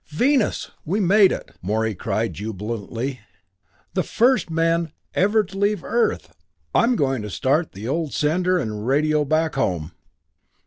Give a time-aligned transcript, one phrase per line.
[0.07, 0.71] "Venus!
[0.83, 3.19] We made it!" Morey cried jubilantly.
[3.93, 6.33] "The first men ever to leave Earth
[6.73, 9.91] I'm going to start the old sender and radio back home!